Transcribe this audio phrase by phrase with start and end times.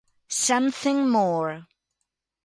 [0.49, 1.67] Something More